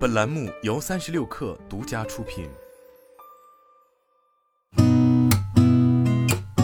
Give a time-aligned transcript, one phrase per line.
[0.00, 2.48] 本栏目由三十六氪独家出品。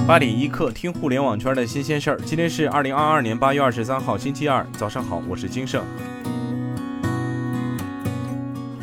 [0.09, 2.21] 八点一刻，听互联网圈的新鲜事儿。
[2.23, 5.85] 今天是二零二二年八月二十三号，星期二，早上好，我是金盛。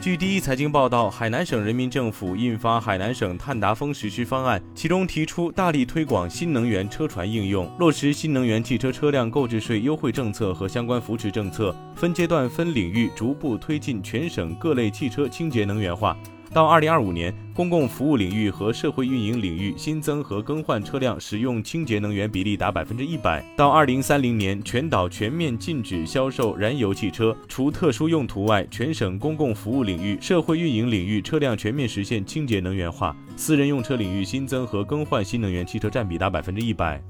[0.04, 16.18] 据第一财经报道，海南省人民政府印发《海南省碳达峰实施方案》，其中提出大力推广新能源车船应用，落实新能源汽车车辆购置税优惠政策和相关扶持政策，分阶段、分领域逐步推进全省各类汽车清洁能源化。
[16.54, 23.44] 到二零二五年，公共服务领域和社会运营领域新增和更换车辆使用清洁能源比例达百分之一百。
[23.58, 33.16] 到二零三零年，全岛全面禁止销售燃油汽车，除特殊用途外，全省公共服务领域、社会运营领域车辆全面实现清洁能源化。
[33.36, 37.02] 私人用车领域新增和更换新能源汽车占比达百分之一百。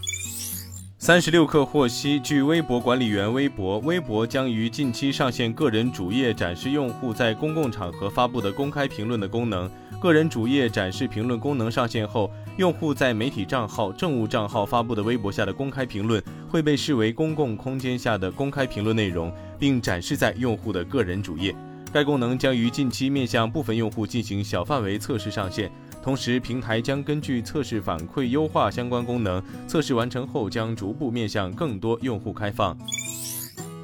[1.03, 9.69] 三十六氪获悉，据微博管理员微博，微博将于近期上线个人主页展示用户在公共场合发布的公开评论的功能。
[9.99, 19.29] 个人主页展示评论功能上线后，用户在媒体账号、政务账号发布的微博下的公开评论会被视为公共空间下的公开评论内容，
[19.59, 21.53] 并展示在用户的个人主页。
[21.91, 25.69] 该功能将于近期面向部分用户进行小范围测试上线。
[26.03, 29.41] 同时，平台将根据测试反馈优化相关功能。
[29.65, 32.77] 测试完成后，将逐步面向更多用户开放。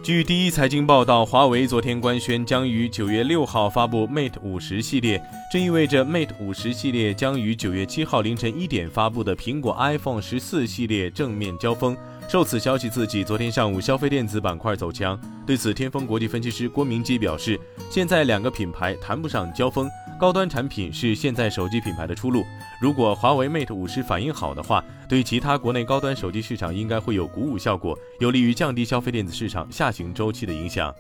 [0.04, 11.96] 据第一财经报道，华为昨天官宣将于九月六号发布 Mate 五十系列，这意味着 Mate 五十系列将于九月七号凌晨一点发布的苹果 iPhone 十四系列正面交锋。
[12.28, 15.20] 受此消息刺激，昨天上午消费电子板块走强。
[15.46, 19.90] 对此，天风国际分析师郭明基表示，现在两个品牌谈不上交锋。
[20.20, 22.46] 高端产品是现在手机品牌的出路。
[22.82, 30.94] 如果华为 Mate 五十反应好的话，对其他国内高端手机市场应该会有鼓舞效果，有利于降低消费电子市场下行周期的影响。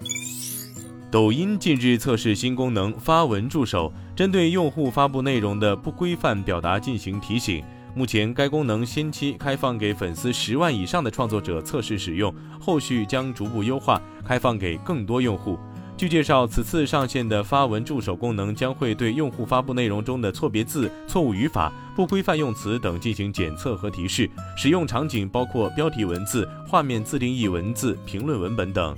[1.11, 7.61] 抖音近日测试新功能发文助手，针对用户发布内容的不规范表达进行提醒。
[7.94, 15.60] 目前该功能先期开放给粉丝十万以上的创作者测试使用，后续将逐步优化，开放给更多用户。
[15.99, 24.30] 据介绍，此次上线的发文助手功能将会对用户发布内容中的错别字、错误语法、不规范用词等进行检测和提示。
[24.55, 28.98] 使用场景包括标题文字、画面自定义文字、评论文本等。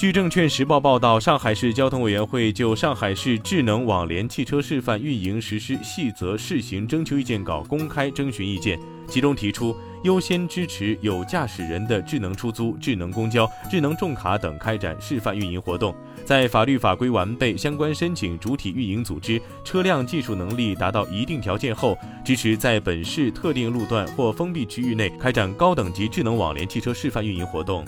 [0.00, 9.76] 据证券时报报道，上海市交通委员会就上海市智能网联汽车示范运营实施细则试行征求意见稿公开征询意见，其中提出。
[10.02, 15.94] 优先支持有驾驶人的智能出租、智能公交、智能重卡等开展示范运营活动，
[16.24, 21.94] 在法律法规完备、相关申请主体运营组织车辆技术能力达到一定条件后，
[22.24, 27.84] 支持在本市特定路段或封闭区域内开展高等级智能网联汽车示范运营活动。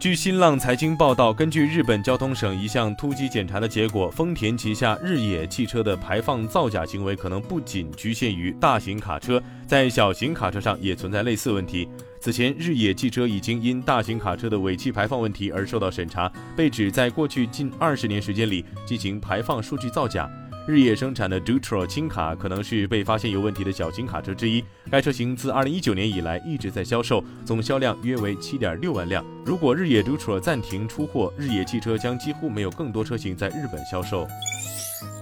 [0.00, 11.88] 据新浪财经报道，根据日本交通省一项突击检查的结果，丰田旗下日野汽车的排放造假行为可能不仅局限于大型卡车，在小型卡车上也存在类似问题。
[12.20, 20.30] 此前，日野汽车已经因大型卡车的尾气排放问题而受到审查，被指在过去近二十年时间里进行排放数据造假。
[20.68, 24.62] 日野生产的 Dutro 轻卡可能是被发现有问题的小型卡车之一。
[24.90, 29.24] 该车型自2019年以来一直在销售，总销量约为7.6万辆。
[29.46, 34.26] 如果日野 Dutro 暂停出货，日野汽车将几乎没有更多车型在日本销售。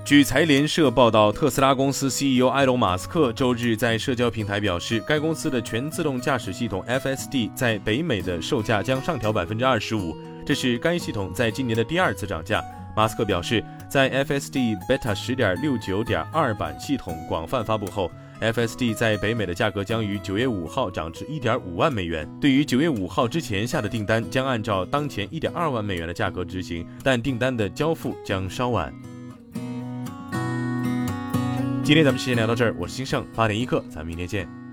[0.04, 12.60] 据财联社报道，特斯拉公司 CEO 埃隆·马斯克周日在社交平台表示，该公司的全自动驾驶系统 FSD 在北美的售价将上调25%，这是该系统在今年的第二次涨价。
[12.96, 22.26] 马斯克表示，在 FSD Beta 十点六九点二版系统广泛发布后，FSD 在北美的价格将于九月五号涨至一点五万美元。
[22.40, 28.90] 对于九月五号之前下的订单，将按照当前一点二万美元的价格执行，但订单的交付将稍晚。
[31.84, 34.65] 今天咱们时间聊到这儿，我是金盛八点一刻，咱们明天见。